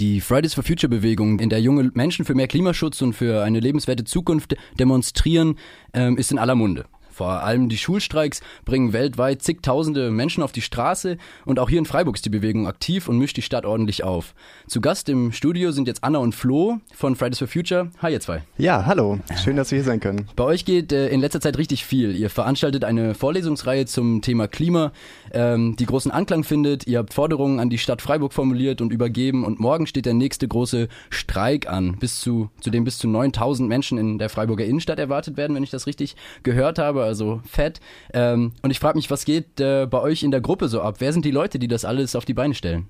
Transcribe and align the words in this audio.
Die 0.00 0.22
Fridays 0.22 0.54
for 0.54 0.64
Future 0.64 0.88
Bewegung, 0.88 1.40
in 1.40 1.50
der 1.50 1.60
junge 1.60 1.90
Menschen 1.92 2.24
für 2.24 2.34
mehr 2.34 2.48
Klimaschutz 2.48 3.02
und 3.02 3.12
für 3.12 3.42
eine 3.42 3.60
lebenswerte 3.60 4.04
Zukunft 4.04 4.56
demonstrieren, 4.78 5.58
ähm, 5.92 6.16
ist 6.16 6.32
in 6.32 6.38
aller 6.38 6.54
Munde. 6.54 6.86
Vor 7.20 7.42
allem 7.42 7.68
die 7.68 7.76
Schulstreiks 7.76 8.40
bringen 8.64 8.94
weltweit 8.94 9.42
zigtausende 9.42 10.10
Menschen 10.10 10.42
auf 10.42 10.52
die 10.52 10.62
Straße 10.62 11.18
und 11.44 11.58
auch 11.58 11.68
hier 11.68 11.78
in 11.78 11.84
Freiburg 11.84 12.16
ist 12.16 12.24
die 12.24 12.30
Bewegung 12.30 12.66
aktiv 12.66 13.08
und 13.08 13.18
mischt 13.18 13.36
die 13.36 13.42
Stadt 13.42 13.66
ordentlich 13.66 14.04
auf. 14.04 14.34
Zu 14.66 14.80
Gast 14.80 15.10
im 15.10 15.30
Studio 15.30 15.70
sind 15.70 15.86
jetzt 15.86 16.02
Anna 16.02 16.18
und 16.18 16.34
Flo 16.34 16.78
von 16.94 17.16
Fridays 17.16 17.38
for 17.38 17.46
Future. 17.46 17.90
Hi 18.00 18.10
ihr 18.10 18.20
zwei. 18.20 18.42
Ja, 18.56 18.86
hallo. 18.86 19.18
Schön, 19.44 19.56
dass 19.56 19.70
wir 19.70 19.76
hier 19.76 19.84
sein 19.84 20.00
können. 20.00 20.28
Bei 20.34 20.44
euch 20.44 20.64
geht 20.64 20.92
äh, 20.92 21.08
in 21.08 21.20
letzter 21.20 21.42
Zeit 21.42 21.58
richtig 21.58 21.84
viel. 21.84 22.16
Ihr 22.16 22.30
veranstaltet 22.30 22.84
eine 22.84 23.14
Vorlesungsreihe 23.14 23.84
zum 23.84 24.22
Thema 24.22 24.48
Klima, 24.48 24.92
ähm, 25.30 25.76
die 25.76 25.84
großen 25.84 26.10
Anklang 26.10 26.42
findet. 26.42 26.86
Ihr 26.86 27.00
habt 27.00 27.12
Forderungen 27.12 27.60
an 27.60 27.68
die 27.68 27.76
Stadt 27.76 28.00
Freiburg 28.00 28.32
formuliert 28.32 28.80
und 28.80 28.94
übergeben 28.94 29.44
und 29.44 29.60
morgen 29.60 29.86
steht 29.86 30.06
der 30.06 30.14
nächste 30.14 30.48
große 30.48 30.88
Streik 31.10 31.68
an, 31.68 31.98
bis 31.98 32.18
zu, 32.18 32.48
zu 32.62 32.70
dem 32.70 32.84
bis 32.84 32.96
zu 32.96 33.08
9000 33.08 33.68
Menschen 33.68 33.98
in 33.98 34.18
der 34.18 34.30
Freiburger 34.30 34.64
Innenstadt 34.64 34.98
erwartet 34.98 35.36
werden, 35.36 35.54
wenn 35.54 35.62
ich 35.62 35.68
das 35.68 35.86
richtig 35.86 36.16
gehört 36.44 36.78
habe 36.78 37.09
also 37.10 37.42
fett. 37.44 37.80
Ähm, 38.14 38.52
und 38.62 38.70
ich 38.70 38.78
frage 38.78 38.96
mich, 38.96 39.10
was 39.10 39.24
geht 39.24 39.60
äh, 39.60 39.86
bei 39.86 40.00
euch 40.00 40.22
in 40.22 40.30
der 40.30 40.40
Gruppe 40.40 40.68
so 40.68 40.80
ab? 40.80 40.96
Wer 41.00 41.12
sind 41.12 41.24
die 41.24 41.32
Leute, 41.32 41.58
die 41.58 41.68
das 41.68 41.84
alles 41.84 42.14
auf 42.14 42.24
die 42.24 42.34
Beine 42.34 42.54
stellen? 42.54 42.88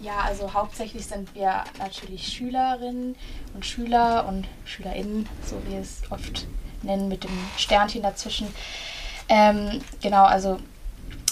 Ja, 0.00 0.20
also 0.24 0.54
hauptsächlich 0.54 1.04
sind 1.04 1.34
wir 1.34 1.64
natürlich 1.80 2.28
Schülerinnen 2.28 3.16
und 3.54 3.66
Schüler 3.66 4.26
und 4.28 4.46
Schülerinnen, 4.64 5.28
so 5.44 5.56
wie 5.66 5.72
wir 5.72 5.80
es 5.80 6.02
oft 6.10 6.46
nennen, 6.82 7.08
mit 7.08 7.24
dem 7.24 7.36
Sternchen 7.56 8.02
dazwischen. 8.02 8.46
Ähm, 9.28 9.80
genau, 10.00 10.24
also 10.24 10.58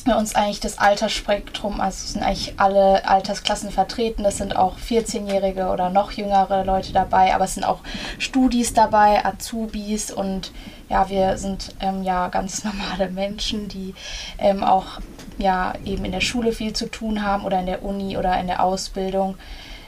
bei 0.07 0.17
uns 0.17 0.35
eigentlich 0.35 0.61
das 0.61 0.79
Altersspektrum, 0.79 1.81
also 1.81 2.07
sind 2.07 2.23
eigentlich 2.23 2.55
alle 2.59 3.07
Altersklassen 3.07 3.71
vertreten. 3.71 4.25
Es 4.25 4.39
sind 4.39 4.57
auch 4.57 4.79
14-Jährige 4.79 5.69
oder 5.69 5.91
noch 5.91 6.13
jüngere 6.13 6.65
Leute 6.65 6.93
dabei, 6.93 7.35
aber 7.35 7.45
es 7.45 7.55
sind 7.55 7.65
auch 7.65 7.81
Studis 8.19 8.73
dabei, 8.73 9.25
Azubis 9.25 10.11
und 10.11 10.53
ja, 10.89 11.11
wir 11.11 11.37
sind 11.37 11.75
ähm, 11.81 12.05
ja 12.05 12.29
ganz 12.29 12.65
normale 12.65 13.11
Menschen, 13.11 13.69
die 13.69 13.95
ähm, 14.39 14.63
auch 14.63 15.01
ja 15.39 15.75
eben 15.85 16.05
in 16.05 16.13
der 16.13 16.21
Schule 16.21 16.53
viel 16.53 16.73
zu 16.73 16.91
tun 16.91 17.23
haben 17.23 17.45
oder 17.45 17.61
in 17.61 17.67
der 17.67 17.85
Uni 17.85 18.17
oder 18.17 18.39
in 18.41 18.47
der 18.47 18.63
Ausbildung. 18.63 19.37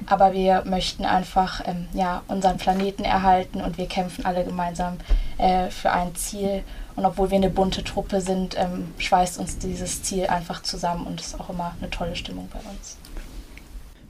Aber 0.07 0.33
wir 0.33 0.63
möchten 0.65 1.05
einfach 1.05 1.63
ähm, 1.67 1.89
ja, 1.93 2.23
unseren 2.29 2.57
Planeten 2.57 3.05
erhalten 3.05 3.61
und 3.61 3.79
wir 3.79 3.87
kämpfen 3.87 4.27
alle 4.27 4.45
gemeinsam 4.45 4.99
äh, 5.39 5.71
für 5.71 5.91
ein 5.91 6.15
Ziel. 6.15 6.63
Und 6.97 7.07
obwohl 7.07 7.31
wir 7.31 7.37
eine 7.37 7.51
bunte 7.51 7.85
Truppe 7.85 8.21
sind, 8.21 8.57
ähm, 8.59 8.93
schweißt 8.99 9.39
uns 9.39 9.59
dieses 9.59 10.03
Ziel 10.03 10.27
einfach 10.27 10.63
zusammen 10.63 11.07
und 11.07 11.21
ist 11.21 11.39
auch 11.39 11.49
immer 11.49 11.75
eine 11.81 11.91
tolle 11.91 12.17
Stimmung 12.17 12.49
bei 12.53 12.59
uns. 12.71 12.97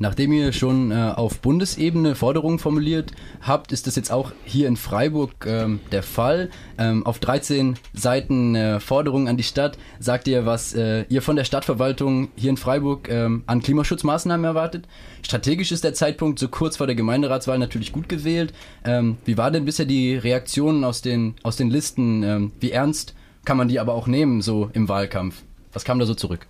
Nachdem 0.01 0.33
ihr 0.33 0.53
schon 0.53 0.93
äh, 0.93 1.13
auf 1.17 1.41
Bundesebene 1.41 2.15
Forderungen 2.15 2.59
formuliert 2.59 3.13
habt, 3.41 3.73
ist 3.73 3.87
das 3.87 3.97
jetzt 3.97 4.13
auch 4.13 4.33
hier 4.45 4.69
in 4.69 4.77
Freiburg 4.77 5.45
ähm, 5.47 5.81
der 5.91 6.05
Fall. 6.05 6.51
Ähm, 6.79 7.05
auf 7.05 7.19
13 7.19 7.77
Seiten 7.93 8.55
äh, 8.55 8.79
Forderungen 8.79 9.27
an 9.27 9.37
die 9.37 9.43
Stadt 9.43 9.77
sagt 9.99 10.29
ihr, 10.29 10.47
was 10.47 10.75
äh, 10.75 11.05
ihr 11.09 11.21
von 11.21 11.37
der 11.37 11.45
Stadtverwaltung 11.45 12.29
hier 12.37 12.51
in 12.51 12.57
Freiburg 12.57 13.09
ähm, 13.09 13.43
an 13.47 13.61
Klimaschutzmaßnahmen 13.61 14.45
erwartet. 14.45 14.87
Strategisch 15.23 15.73
ist 15.73 15.83
der 15.83 15.95
Zeitpunkt 15.95 16.39
so 16.39 16.49
kurz 16.49 16.77
vor 16.77 16.87
der 16.87 16.97
Gemeinderatswahl 16.97 17.59
natürlich 17.59 17.93
gut 17.93 18.09
gewählt. 18.09 18.53
Ähm, 18.85 19.19
wie 19.25 19.37
war 19.37 19.51
denn 19.51 19.65
bisher 19.65 19.87
die 19.87 20.17
Reaktion 20.17 20.85
aus 20.85 21.03
den, 21.03 21.35
aus 21.43 21.57
den 21.57 21.71
Listen? 21.71 22.23
Ähm, 22.23 22.53
wie 22.61 22.71
ernst 22.71 23.15
kann 23.45 23.57
man 23.57 23.69
die 23.69 23.81
aber 23.81 23.95
auch 23.95 24.07
nehmen, 24.07 24.43
so 24.43 24.71
im 24.75 24.89
Wahlkampf? 24.89 25.43
Was 25.73 25.85
kam 25.85 25.99
da 25.99 26.07
so 26.07 26.15
zurück? 26.15 26.47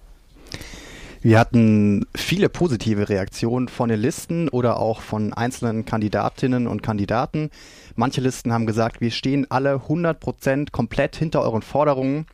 Wir 1.28 1.38
hatten 1.38 2.06
viele 2.16 2.48
positive 2.48 3.10
Reaktionen 3.10 3.68
von 3.68 3.90
den 3.90 4.00
Listen 4.00 4.48
oder 4.48 4.80
auch 4.80 5.02
von 5.02 5.34
einzelnen 5.34 5.84
Kandidatinnen 5.84 6.66
und 6.66 6.82
Kandidaten. 6.82 7.50
Manche 7.96 8.22
Listen 8.22 8.50
haben 8.50 8.64
gesagt, 8.64 9.02
wir 9.02 9.10
stehen 9.10 9.46
alle 9.50 9.74
100% 9.74 10.70
komplett 10.70 11.16
hinter 11.16 11.42
euren 11.42 11.60
Forderungen. 11.60 12.24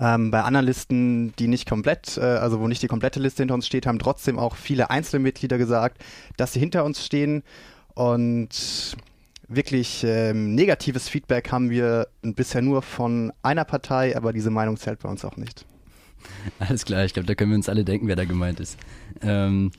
Ähm, 0.00 0.32
bei 0.32 0.42
anderen 0.42 0.66
Listen, 0.66 1.32
die 1.36 1.46
nicht 1.46 1.68
komplett, 1.68 2.16
äh, 2.16 2.22
also 2.22 2.58
wo 2.58 2.66
nicht 2.66 2.82
die 2.82 2.88
komplette 2.88 3.20
Liste 3.20 3.42
hinter 3.42 3.54
uns 3.54 3.68
steht, 3.68 3.86
haben 3.86 4.00
trotzdem 4.00 4.40
auch 4.40 4.56
viele 4.56 4.90
einzelne 4.90 5.22
Mitglieder 5.22 5.56
gesagt, 5.56 6.02
dass 6.36 6.54
sie 6.54 6.58
hinter 6.58 6.84
uns 6.84 7.06
stehen. 7.06 7.44
Und 7.94 8.96
wirklich 9.46 10.02
ähm, 10.02 10.56
negatives 10.56 11.08
Feedback 11.08 11.52
haben 11.52 11.70
wir 11.70 12.08
bisher 12.22 12.60
nur 12.60 12.82
von 12.82 13.32
einer 13.44 13.64
Partei, 13.64 14.16
aber 14.16 14.32
diese 14.32 14.50
Meinung 14.50 14.78
zählt 14.78 14.98
bei 14.98 15.08
uns 15.08 15.24
auch 15.24 15.36
nicht. 15.36 15.64
Alles 16.58 16.84
klar, 16.84 17.04
ich 17.04 17.14
glaube, 17.14 17.26
da 17.26 17.34
können 17.34 17.50
wir 17.50 17.56
uns 17.56 17.68
alle 17.68 17.84
denken, 17.84 18.08
wer 18.08 18.16
da 18.16 18.24
gemeint 18.24 18.60
ist. 18.60 18.78
Ähm, 19.22 19.70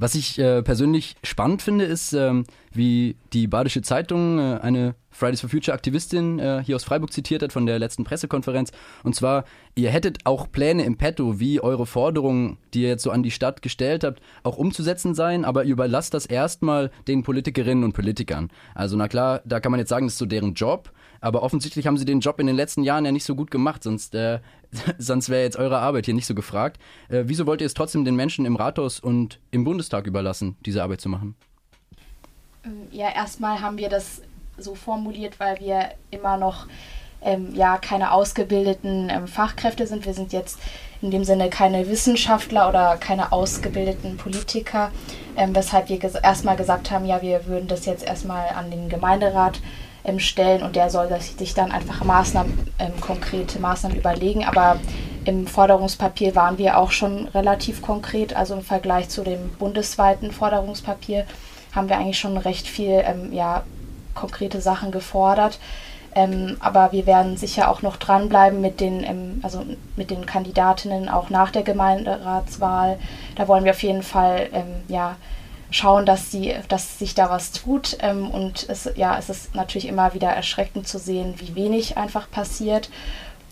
was 0.00 0.14
ich 0.14 0.38
äh, 0.38 0.62
persönlich 0.62 1.16
spannend 1.24 1.60
finde, 1.60 1.84
ist, 1.84 2.12
ähm, 2.12 2.44
wie 2.72 3.16
die 3.32 3.48
Badische 3.48 3.82
Zeitung 3.82 4.38
äh, 4.38 4.58
eine 4.62 4.94
Fridays 5.10 5.40
for 5.40 5.50
Future 5.50 5.74
Aktivistin 5.74 6.38
äh, 6.38 6.62
hier 6.64 6.76
aus 6.76 6.84
Freiburg 6.84 7.12
zitiert 7.12 7.42
hat 7.42 7.52
von 7.52 7.66
der 7.66 7.80
letzten 7.80 8.04
Pressekonferenz. 8.04 8.70
Und 9.02 9.16
zwar, 9.16 9.44
ihr 9.74 9.90
hättet 9.90 10.18
auch 10.24 10.52
Pläne 10.52 10.84
im 10.84 10.96
Petto, 10.96 11.40
wie 11.40 11.60
eure 11.60 11.84
Forderungen, 11.84 12.58
die 12.72 12.82
ihr 12.82 12.88
jetzt 12.90 13.02
so 13.02 13.10
an 13.10 13.24
die 13.24 13.32
Stadt 13.32 13.60
gestellt 13.60 14.04
habt, 14.04 14.20
auch 14.44 14.56
umzusetzen 14.56 15.16
seien, 15.16 15.44
aber 15.44 15.64
ihr 15.64 15.72
überlasst 15.72 16.14
das 16.14 16.26
erstmal 16.26 16.92
den 17.08 17.24
Politikerinnen 17.24 17.82
und 17.82 17.92
Politikern. 17.92 18.50
Also 18.76 18.96
na 18.96 19.08
klar, 19.08 19.42
da 19.44 19.58
kann 19.58 19.72
man 19.72 19.80
jetzt 19.80 19.88
sagen, 19.88 20.06
das 20.06 20.12
ist 20.12 20.18
so 20.18 20.26
deren 20.26 20.54
Job, 20.54 20.92
aber 21.20 21.42
offensichtlich 21.42 21.86
haben 21.86 21.96
sie 21.96 22.04
den 22.04 22.20
Job 22.20 22.38
in 22.40 22.46
den 22.46 22.56
letzten 22.56 22.82
Jahren 22.82 23.04
ja 23.04 23.12
nicht 23.12 23.24
so 23.24 23.34
gut 23.34 23.50
gemacht, 23.50 23.82
sonst, 23.82 24.14
äh, 24.14 24.40
sonst 24.98 25.28
wäre 25.28 25.42
jetzt 25.42 25.56
eure 25.56 25.78
Arbeit 25.78 26.06
hier 26.06 26.14
nicht 26.14 26.26
so 26.26 26.34
gefragt. 26.34 26.80
Äh, 27.08 27.24
wieso 27.26 27.46
wollt 27.46 27.60
ihr 27.60 27.66
es 27.66 27.74
trotzdem 27.74 28.04
den 28.04 28.16
Menschen 28.16 28.46
im 28.46 28.56
Rathaus 28.56 29.00
und 29.00 29.40
im 29.50 29.64
Bundestag 29.64 30.06
überlassen, 30.06 30.56
diese 30.64 30.82
Arbeit 30.82 31.00
zu 31.00 31.08
machen? 31.08 31.34
Ja, 32.90 33.08
erstmal 33.14 33.60
haben 33.60 33.78
wir 33.78 33.88
das 33.88 34.22
so 34.58 34.74
formuliert, 34.74 35.38
weil 35.40 35.58
wir 35.60 35.90
immer 36.10 36.36
noch 36.36 36.66
ähm, 37.22 37.54
ja 37.54 37.78
keine 37.78 38.12
ausgebildeten 38.12 39.10
ähm, 39.10 39.26
Fachkräfte 39.26 39.86
sind. 39.86 40.06
Wir 40.06 40.14
sind 40.14 40.32
jetzt 40.32 40.58
in 41.00 41.10
dem 41.10 41.24
Sinne 41.24 41.48
keine 41.48 41.88
Wissenschaftler 41.88 42.68
oder 42.68 42.96
keine 42.96 43.32
ausgebildeten 43.32 44.16
Politiker, 44.16 44.90
ähm, 45.36 45.54
weshalb 45.54 45.88
wir 45.88 45.98
ges 45.98 46.14
erstmal 46.14 46.56
gesagt 46.56 46.90
haben, 46.90 47.04
ja, 47.04 47.22
wir 47.22 47.46
würden 47.46 47.68
das 47.68 47.86
jetzt 47.86 48.04
erstmal 48.04 48.48
an 48.50 48.70
den 48.70 48.88
Gemeinderat 48.88 49.60
ähm, 50.04 50.18
stellen 50.18 50.62
und 50.62 50.76
der 50.76 50.90
soll 50.90 51.08
sich 51.20 51.54
dann 51.54 51.72
einfach 51.72 52.04
Maßnahmen, 52.04 52.72
ähm, 52.78 53.00
konkrete 53.00 53.58
Maßnahmen 53.58 53.98
überlegen. 53.98 54.44
Aber 54.44 54.78
im 55.24 55.46
Forderungspapier 55.46 56.34
waren 56.34 56.58
wir 56.58 56.78
auch 56.78 56.90
schon 56.90 57.28
relativ 57.28 57.82
konkret, 57.82 58.34
also 58.34 58.54
im 58.54 58.62
Vergleich 58.62 59.08
zu 59.08 59.22
dem 59.22 59.50
bundesweiten 59.58 60.32
Forderungspapier 60.32 61.26
haben 61.74 61.88
wir 61.88 61.98
eigentlich 61.98 62.18
schon 62.18 62.36
recht 62.36 62.66
viel 62.66 63.02
ähm, 63.04 63.32
ja, 63.32 63.62
konkrete 64.14 64.60
Sachen 64.60 64.90
gefordert. 64.90 65.58
Ähm, 66.14 66.56
aber 66.60 66.92
wir 66.92 67.06
werden 67.06 67.36
sicher 67.36 67.70
auch 67.70 67.82
noch 67.82 67.96
dranbleiben 67.96 68.60
mit 68.60 68.80
den, 68.80 69.04
ähm, 69.04 69.40
also 69.42 69.64
mit 69.96 70.10
den 70.10 70.26
Kandidatinnen 70.26 71.08
auch 71.08 71.30
nach 71.30 71.50
der 71.50 71.62
Gemeinderatswahl. 71.62 72.98
Da 73.36 73.46
wollen 73.46 73.64
wir 73.64 73.72
auf 73.72 73.82
jeden 73.82 74.02
Fall 74.02 74.48
ähm, 74.52 74.82
ja, 74.88 75.16
schauen, 75.70 76.06
dass, 76.06 76.30
sie, 76.30 76.54
dass 76.68 76.98
sich 76.98 77.14
da 77.14 77.30
was 77.30 77.52
tut. 77.52 77.98
Ähm, 78.00 78.30
und 78.30 78.68
es, 78.68 78.90
ja, 78.96 79.18
es 79.18 79.28
ist 79.28 79.54
natürlich 79.54 79.88
immer 79.88 80.14
wieder 80.14 80.28
erschreckend 80.28 80.88
zu 80.88 80.98
sehen, 80.98 81.34
wie 81.38 81.54
wenig 81.54 81.96
einfach 81.96 82.30
passiert. 82.30 82.90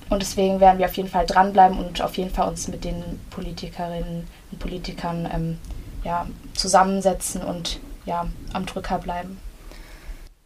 Und 0.09 0.22
deswegen 0.22 0.60
werden 0.60 0.78
wir 0.78 0.87
auf 0.87 0.97
jeden 0.97 1.09
Fall 1.09 1.26
dranbleiben 1.26 1.78
und 1.78 2.00
auf 2.00 2.16
jeden 2.16 2.31
Fall 2.31 2.49
uns 2.49 2.69
mit 2.69 2.84
den 2.84 3.03
Politikerinnen 3.31 4.26
und 4.53 4.59
Politikern 4.59 5.28
ähm, 5.32 5.59
ja, 6.05 6.26
zusammensetzen 6.55 7.43
und 7.43 7.81
ja, 8.05 8.26
am 8.53 8.66
Drücker 8.66 8.99
bleiben. 8.99 9.38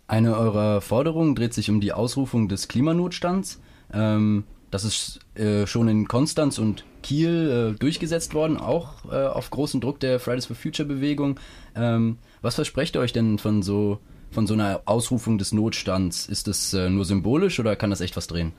Eine 0.09 0.36
eurer 0.36 0.80
Forderungen 0.80 1.36
dreht 1.36 1.54
sich 1.54 1.70
um 1.70 1.80
die 1.80 1.92
Ausrufung 1.92 2.48
des 2.48 2.69
Klimanotstands. 2.69 3.60
Ähm, 3.92 4.44
das 4.70 4.84
ist 4.84 5.20
äh, 5.34 5.66
schon 5.66 5.88
in 5.88 6.06
Konstanz 6.08 6.58
und 6.58 6.84
Kiel 7.03 7.75
äh, 7.75 7.78
durchgesetzt 7.78 8.34
worden, 8.34 8.56
auch 8.56 9.04
äh, 9.10 9.26
auf 9.26 9.50
großen 9.50 9.81
Druck 9.81 10.00
der 10.00 10.20
Fridays 10.20 10.47
for 10.47 10.56
Future 10.56 10.86
Bewegung. 10.86 11.41
Ähm, 11.75 12.19
was 12.42 12.54
versprecht 12.54 12.97
ihr 12.97 13.00
euch 13.00 13.12
denn 13.12 13.39
von 13.39 13.62
so, 13.62 13.98
von 14.30 14.47
so 14.47 14.54
einer 14.54 14.83
Ausrufung 14.84 15.39
des 15.39 15.53
Notstands? 15.53 16.27
Ist 16.27 16.47
das 16.47 16.72
äh, 16.74 16.89
nur 16.89 17.04
symbolisch 17.04 17.59
oder 17.59 17.77
kann 17.77 17.91
das 17.91 18.00
echt 18.00 18.16
was 18.16 18.27
drehen? 18.27 18.53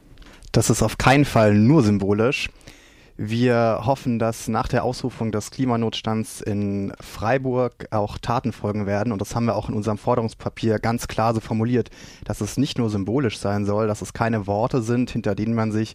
Das 0.52 0.70
ist 0.70 0.84
auf 0.84 0.98
keinen 0.98 1.26
Fall 1.26 1.54
nur 1.54 1.82
symbolisch. 1.82 2.50
Wir 3.24 3.82
hoffen, 3.84 4.18
dass 4.18 4.48
nach 4.48 4.68
der 4.68 4.84
Ausrufung 4.84 5.32
des 5.32 5.52
Klimanotstands 5.52 6.42
in 6.42 6.92
Freiburg 7.00 7.86
auch 7.92 8.18
Taten 8.18 8.52
folgen 8.52 8.88
werden. 8.88 9.14
Und 9.14 9.22
das 9.22 9.36
haben 9.36 9.46
wir 9.46 9.56
auch 9.56 9.70
in 9.70 9.76
unserem 9.76 10.00
Forderungspapier 10.00 10.80
ganz 10.80 11.08
klar 11.08 11.36
so 11.36 11.40
formuliert, 11.40 11.92
dass 12.24 12.42
es 12.42 12.58
nicht 12.58 12.80
nur 12.80 12.90
symbolisch 12.90 13.38
sein 13.38 13.64
soll, 13.64 13.86
dass 13.86 14.02
es 14.02 14.14
keine 14.14 14.48
Worte 14.48 14.82
sind, 14.82 15.12
hinter 15.12 15.36
denen 15.36 15.54
man 15.54 15.72
sich 15.72 15.94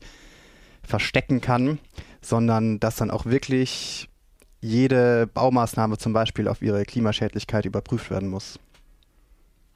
verstecken 0.85 1.41
kann, 1.41 1.81
sondern 2.21 2.79
dass 2.79 2.95
dann 2.95 3.11
auch 3.11 3.27
wirklich 3.27 4.09
jede 4.61 5.27
Baumaßnahme 5.27 5.99
zum 5.99 6.13
Beispiel 6.13 6.47
auf 6.47 6.63
ihre 6.63 6.85
Klimaschädlichkeit 6.85 7.65
überprüft 7.65 8.09
werden 8.09 8.29
muss. 8.29 8.61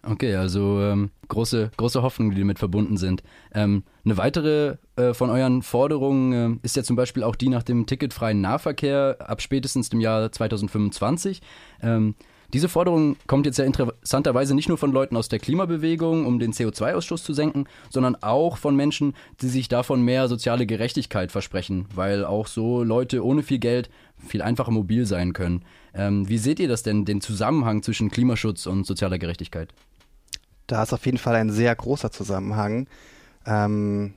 Okay, 0.02 0.34
also 0.34 0.80
ähm, 0.80 1.10
große, 1.28 1.70
große 1.76 2.02
Hoffnungen, 2.02 2.34
die 2.34 2.40
damit 2.40 2.58
verbunden 2.58 2.96
sind. 2.96 3.22
Ähm, 3.52 3.82
eine 4.04 4.16
weitere 4.16 4.76
äh, 4.96 5.12
von 5.12 5.28
euren 5.28 5.62
Forderungen 5.62 6.32
äh, 6.32 6.58
ist 6.62 6.76
ja 6.76 6.82
zum 6.82 6.96
Beispiel 6.96 7.22
auch 7.22 7.36
die 7.36 7.50
nach 7.50 7.62
dem 7.62 7.84
ticketfreien 7.84 8.40
Nahverkehr 8.40 9.16
ab 9.18 9.42
spätestens 9.42 9.90
dem 9.90 10.00
Jahr 10.00 10.32
2025. 10.32 11.42
Ähm, 11.82 12.14
diese 12.52 12.68
Forderung 12.68 13.16
kommt 13.26 13.46
jetzt 13.46 13.58
ja 13.58 13.64
interessanterweise 13.64 14.54
nicht 14.54 14.68
nur 14.68 14.78
von 14.78 14.90
Leuten 14.90 15.16
aus 15.16 15.28
der 15.28 15.38
Klimabewegung, 15.38 16.26
um 16.26 16.40
den 16.40 16.52
CO2-Ausstoß 16.52 17.22
zu 17.22 17.32
senken, 17.32 17.66
sondern 17.90 18.16
auch 18.16 18.56
von 18.56 18.74
Menschen, 18.74 19.14
die 19.40 19.48
sich 19.48 19.68
davon 19.68 20.02
mehr 20.02 20.28
soziale 20.28 20.66
Gerechtigkeit 20.66 21.30
versprechen, 21.30 21.86
weil 21.94 22.24
auch 22.24 22.48
so 22.48 22.82
Leute 22.82 23.24
ohne 23.24 23.42
viel 23.42 23.58
Geld 23.58 23.88
viel 24.16 24.42
einfacher 24.42 24.72
mobil 24.72 25.06
sein 25.06 25.32
können. 25.32 25.62
Ähm, 25.94 26.28
wie 26.28 26.38
seht 26.38 26.58
ihr 26.58 26.68
das 26.68 26.82
denn, 26.82 27.04
den 27.04 27.20
Zusammenhang 27.20 27.82
zwischen 27.82 28.10
Klimaschutz 28.10 28.66
und 28.66 28.84
sozialer 28.84 29.18
Gerechtigkeit? 29.18 29.72
Da 30.70 30.84
ist 30.84 30.92
auf 30.92 31.04
jeden 31.04 31.18
Fall 31.18 31.34
ein 31.34 31.50
sehr 31.50 31.74
großer 31.74 32.12
Zusammenhang. 32.12 32.86
Ähm, 33.44 34.14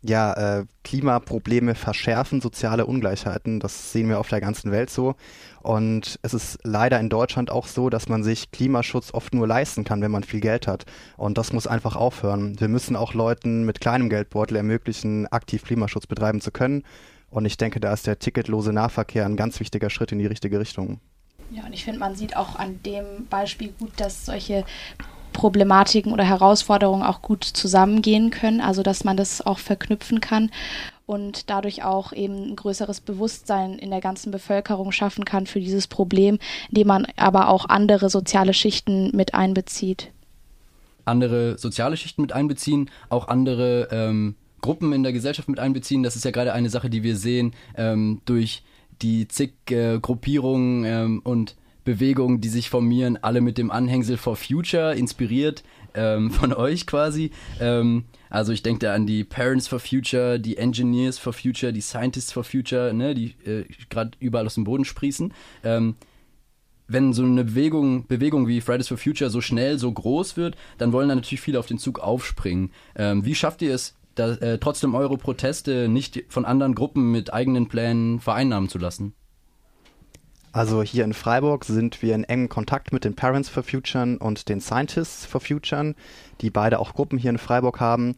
ja, 0.00 0.32
äh, 0.32 0.64
Klimaprobleme 0.84 1.74
verschärfen 1.74 2.40
soziale 2.40 2.86
Ungleichheiten. 2.86 3.58
Das 3.58 3.92
sehen 3.92 4.08
wir 4.08 4.20
auf 4.20 4.28
der 4.28 4.40
ganzen 4.40 4.70
Welt 4.70 4.90
so. 4.90 5.16
Und 5.60 6.20
es 6.22 6.34
ist 6.34 6.60
leider 6.62 7.00
in 7.00 7.08
Deutschland 7.08 7.50
auch 7.50 7.66
so, 7.66 7.90
dass 7.90 8.08
man 8.08 8.22
sich 8.22 8.52
Klimaschutz 8.52 9.12
oft 9.12 9.34
nur 9.34 9.48
leisten 9.48 9.82
kann, 9.82 10.00
wenn 10.02 10.10
man 10.12 10.22
viel 10.22 10.40
Geld 10.40 10.68
hat. 10.68 10.86
Und 11.16 11.36
das 11.36 11.52
muss 11.52 11.66
einfach 11.66 11.96
aufhören. 11.96 12.60
Wir 12.60 12.68
müssen 12.68 12.94
auch 12.94 13.14
Leuten 13.14 13.64
mit 13.64 13.80
kleinem 13.80 14.08
Geldbeutel 14.08 14.56
ermöglichen, 14.56 15.26
aktiv 15.28 15.64
Klimaschutz 15.64 16.06
betreiben 16.06 16.40
zu 16.40 16.52
können. 16.52 16.84
Und 17.30 17.44
ich 17.44 17.56
denke, 17.56 17.80
da 17.80 17.92
ist 17.92 18.06
der 18.06 18.20
ticketlose 18.20 18.72
Nahverkehr 18.72 19.24
ein 19.24 19.36
ganz 19.36 19.58
wichtiger 19.58 19.90
Schritt 19.90 20.12
in 20.12 20.18
die 20.18 20.26
richtige 20.26 20.60
Richtung. 20.60 21.00
Ja, 21.52 21.64
und 21.66 21.74
ich 21.74 21.84
finde, 21.84 22.00
man 22.00 22.16
sieht 22.16 22.36
auch 22.36 22.56
an 22.56 22.80
dem 22.82 23.26
Beispiel 23.28 23.72
gut, 23.78 23.92
dass 23.98 24.24
solche 24.24 24.64
Problematiken 25.32 26.12
oder 26.12 26.24
Herausforderungen 26.24 27.02
auch 27.02 27.22
gut 27.22 27.44
zusammengehen 27.44 28.30
können, 28.30 28.60
also 28.60 28.82
dass 28.82 29.04
man 29.04 29.16
das 29.16 29.44
auch 29.44 29.58
verknüpfen 29.58 30.20
kann 30.20 30.50
und 31.06 31.50
dadurch 31.50 31.82
auch 31.84 32.12
eben 32.12 32.50
ein 32.50 32.56
größeres 32.56 33.00
Bewusstsein 33.00 33.78
in 33.78 33.90
der 33.90 34.00
ganzen 34.00 34.30
Bevölkerung 34.30 34.92
schaffen 34.92 35.24
kann 35.24 35.46
für 35.46 35.60
dieses 35.60 35.86
Problem, 35.86 36.38
indem 36.68 36.86
man 36.86 37.06
aber 37.16 37.48
auch 37.48 37.68
andere 37.68 38.08
soziale 38.10 38.54
Schichten 38.54 39.10
mit 39.14 39.34
einbezieht. 39.34 40.10
Andere 41.04 41.58
soziale 41.58 41.96
Schichten 41.96 42.22
mit 42.22 42.32
einbeziehen, 42.32 42.88
auch 43.08 43.28
andere 43.28 43.88
ähm, 43.90 44.36
Gruppen 44.60 44.92
in 44.92 45.02
der 45.02 45.12
Gesellschaft 45.12 45.48
mit 45.48 45.58
einbeziehen. 45.58 46.02
Das 46.02 46.14
ist 46.16 46.24
ja 46.24 46.30
gerade 46.30 46.52
eine 46.52 46.70
Sache, 46.70 46.88
die 46.88 47.02
wir 47.02 47.16
sehen 47.16 47.52
ähm, 47.76 48.20
durch 48.24 48.62
die 49.02 49.26
zig 49.26 49.52
äh, 49.70 49.98
Gruppierungen 49.98 50.84
ähm, 50.84 51.20
und 51.24 51.56
Bewegungen, 51.84 52.40
die 52.40 52.48
sich 52.48 52.70
formieren, 52.70 53.18
alle 53.22 53.40
mit 53.40 53.58
dem 53.58 53.70
Anhängsel 53.70 54.16
for 54.16 54.36
Future, 54.36 54.94
inspiriert 54.94 55.62
ähm, 55.94 56.30
von 56.30 56.52
euch 56.54 56.86
quasi. 56.86 57.30
Ähm, 57.60 58.04
also 58.30 58.52
ich 58.52 58.62
denke 58.62 58.86
da 58.86 58.94
an 58.94 59.06
die 59.06 59.24
Parents 59.24 59.68
for 59.68 59.80
Future, 59.80 60.38
die 60.40 60.56
Engineers 60.56 61.18
for 61.18 61.32
Future, 61.32 61.72
die 61.72 61.80
Scientists 61.80 62.32
for 62.32 62.44
Future, 62.44 62.92
ne, 62.94 63.14
die 63.14 63.34
äh, 63.44 63.64
gerade 63.90 64.12
überall 64.20 64.46
aus 64.46 64.54
dem 64.54 64.64
Boden 64.64 64.84
sprießen. 64.84 65.32
Ähm, 65.64 65.96
wenn 66.88 67.12
so 67.12 67.24
eine 67.24 67.44
Bewegung, 67.44 68.06
Bewegung 68.06 68.48
wie 68.48 68.60
Fridays 68.60 68.88
for 68.88 68.98
Future 68.98 69.30
so 69.30 69.40
schnell, 69.40 69.78
so 69.78 69.90
groß 69.90 70.36
wird, 70.36 70.56
dann 70.78 70.92
wollen 70.92 71.08
da 71.08 71.14
natürlich 71.14 71.40
viele 71.40 71.58
auf 71.58 71.66
den 71.66 71.78
Zug 71.78 72.00
aufspringen. 72.00 72.70
Ähm, 72.96 73.24
wie 73.24 73.34
schafft 73.34 73.62
ihr 73.62 73.74
es, 73.74 73.96
da, 74.14 74.32
äh, 74.34 74.58
trotzdem 74.58 74.94
eure 74.94 75.16
Proteste 75.16 75.88
nicht 75.88 76.24
von 76.28 76.44
anderen 76.44 76.74
Gruppen 76.74 77.10
mit 77.10 77.32
eigenen 77.32 77.68
Plänen 77.68 78.20
vereinnahmen 78.20 78.68
zu 78.68 78.78
lassen? 78.78 79.14
Also 80.52 80.82
hier 80.82 81.04
in 81.04 81.14
Freiburg 81.14 81.64
sind 81.64 82.02
wir 82.02 82.14
in 82.14 82.24
engem 82.24 82.50
Kontakt 82.50 82.92
mit 82.92 83.04
den 83.04 83.16
Parents 83.16 83.48
for 83.48 83.62
Future 83.62 84.18
und 84.18 84.50
den 84.50 84.60
Scientists 84.60 85.24
for 85.24 85.40
Future, 85.40 85.94
die 86.42 86.50
beide 86.50 86.78
auch 86.78 86.92
Gruppen 86.92 87.18
hier 87.18 87.30
in 87.30 87.38
Freiburg 87.38 87.80
haben. 87.80 88.14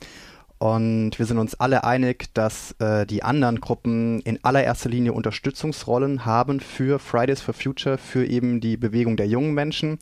Und 0.58 1.18
wir 1.18 1.26
sind 1.26 1.38
uns 1.38 1.54
alle 1.54 1.84
einig, 1.84 2.32
dass 2.34 2.72
äh, 2.80 3.06
die 3.06 3.22
anderen 3.22 3.60
Gruppen 3.60 4.20
in 4.20 4.42
allererster 4.42 4.88
Linie 4.88 5.12
Unterstützungsrollen 5.12 6.24
haben 6.24 6.58
für 6.58 6.98
Fridays 6.98 7.40
for 7.40 7.54
Future, 7.54 7.98
für 7.98 8.26
eben 8.26 8.60
die 8.60 8.76
Bewegung 8.76 9.16
der 9.16 9.26
jungen 9.26 9.54
Menschen. 9.54 9.98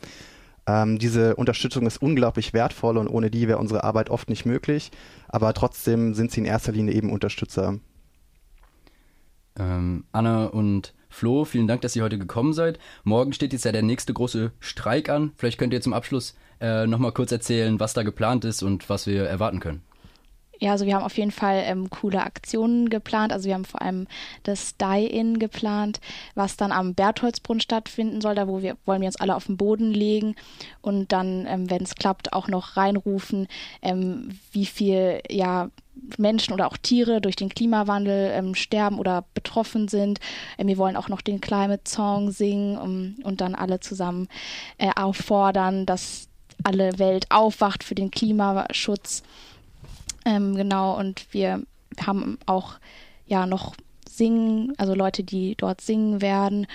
Ähm, 0.65 0.97
diese 0.97 1.35
Unterstützung 1.35 1.85
ist 1.85 2.01
unglaublich 2.01 2.53
wertvoll 2.53 2.97
und 2.97 3.09
ohne 3.09 3.29
die 3.29 3.47
wäre 3.47 3.59
unsere 3.59 3.83
Arbeit 3.83 4.09
oft 4.09 4.29
nicht 4.29 4.45
möglich. 4.45 4.91
Aber 5.27 5.53
trotzdem 5.53 6.13
sind 6.13 6.31
sie 6.31 6.39
in 6.39 6.45
erster 6.45 6.71
Linie 6.71 6.95
eben 6.95 7.11
Unterstützer. 7.11 7.79
Ähm, 9.59 10.05
Anna 10.11 10.45
und 10.45 10.93
Flo, 11.13 11.45
vielen 11.45 11.67
Dank, 11.67 11.81
dass 11.81 11.95
ihr 11.95 12.03
heute 12.03 12.17
gekommen 12.17 12.53
seid. 12.53 12.79
Morgen 13.03 13.33
steht 13.33 13.53
jetzt 13.53 13.65
ja 13.65 13.71
der 13.71 13.83
nächste 13.83 14.13
große 14.13 14.51
Streik 14.59 15.09
an. 15.09 15.31
Vielleicht 15.37 15.59
könnt 15.59 15.71
ihr 15.71 15.79
zum 15.79 15.93
Abschluss 15.93 16.35
äh, 16.59 16.87
nochmal 16.87 17.11
kurz 17.11 17.31
erzählen, 17.31 17.79
was 17.79 17.93
da 17.93 18.01
geplant 18.01 18.45
ist 18.45 18.63
und 18.63 18.89
was 18.89 19.05
wir 19.05 19.25
erwarten 19.25 19.59
können. 19.59 19.83
Ja, 20.63 20.71
also 20.71 20.85
wir 20.85 20.95
haben 20.95 21.03
auf 21.03 21.17
jeden 21.17 21.31
Fall 21.31 21.61
ähm, 21.65 21.89
coole 21.89 22.23
Aktionen 22.23 22.87
geplant. 22.89 23.33
Also 23.33 23.47
wir 23.47 23.53
haben 23.53 23.65
vor 23.65 23.81
allem 23.81 24.07
das 24.43 24.77
Die-In 24.77 25.37
geplant, 25.37 25.99
was 26.35 26.55
dann 26.55 26.71
am 26.71 26.93
Bertholdsbrunn 26.93 27.59
stattfinden 27.59 28.21
soll. 28.21 28.35
Da 28.35 28.47
wo 28.47 28.61
wir, 28.61 28.77
wollen 28.85 29.01
wir 29.01 29.07
uns 29.07 29.17
alle 29.17 29.35
auf 29.35 29.47
den 29.47 29.57
Boden 29.57 29.91
legen 29.91 30.37
und 30.81 31.11
dann, 31.11 31.45
ähm, 31.49 31.69
wenn 31.69 31.83
es 31.83 31.95
klappt, 31.95 32.31
auch 32.31 32.47
noch 32.47 32.77
reinrufen, 32.77 33.49
ähm, 33.81 34.39
wie 34.53 34.65
viel 34.65 35.19
ja, 35.29 35.69
Menschen 36.17 36.53
oder 36.53 36.67
auch 36.67 36.77
Tiere 36.77 37.19
durch 37.19 37.35
den 37.35 37.49
Klimawandel 37.49 38.31
ähm, 38.33 38.55
sterben 38.55 38.99
oder 38.99 39.25
betroffen 39.33 39.89
sind. 39.89 40.21
Ähm, 40.57 40.69
wir 40.69 40.77
wollen 40.77 40.95
auch 40.95 41.09
noch 41.09 41.19
den 41.19 41.41
Climate 41.41 41.83
Song 41.85 42.31
singen 42.31 42.77
um, 42.77 43.15
und 43.25 43.41
dann 43.41 43.53
alle 43.53 43.81
zusammen 43.81 44.29
äh, 44.77 44.91
auffordern, 44.95 45.85
dass 45.85 46.29
alle 46.63 46.99
Welt 46.99 47.25
aufwacht 47.31 47.83
für 47.83 47.95
den 47.95 48.11
Klimaschutz. 48.11 49.23
Ähm, 50.25 50.55
genau, 50.55 50.97
und 50.97 51.27
wir 51.31 51.63
haben 51.99 52.37
auch 52.45 52.75
ja 53.25 53.45
noch 53.45 53.75
singen, 54.09 54.73
also 54.77 54.93
Leute, 54.93 55.23
die 55.23 55.55
dort 55.55 55.81
singen 55.81 56.21
werden. 56.21 56.67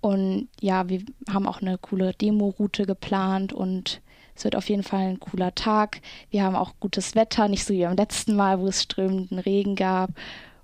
Und 0.00 0.48
ja, 0.60 0.88
wir 0.88 1.02
haben 1.32 1.46
auch 1.46 1.62
eine 1.62 1.78
coole 1.78 2.12
Demo-Route 2.12 2.84
geplant 2.84 3.52
und 3.52 4.02
es 4.36 4.44
wird 4.44 4.56
auf 4.56 4.68
jeden 4.68 4.82
Fall 4.82 5.00
ein 5.00 5.20
cooler 5.20 5.54
Tag. 5.54 6.00
Wir 6.30 6.42
haben 6.42 6.56
auch 6.56 6.74
gutes 6.80 7.14
Wetter, 7.14 7.48
nicht 7.48 7.64
so 7.64 7.72
wie 7.72 7.84
beim 7.84 7.96
letzten 7.96 8.36
Mal, 8.36 8.58
wo 8.60 8.66
es 8.66 8.82
strömenden 8.82 9.38
Regen 9.38 9.76
gab. 9.76 10.10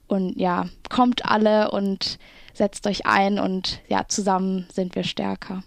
Und 0.08 0.38
ja, 0.38 0.66
kommt 0.88 1.24
alle 1.24 1.70
und 1.70 2.18
setzt 2.52 2.86
euch 2.86 3.06
ein 3.06 3.38
und 3.38 3.80
ja, 3.88 4.06
zusammen 4.08 4.66
sind 4.72 4.96
wir 4.96 5.04
stärker. 5.04 5.62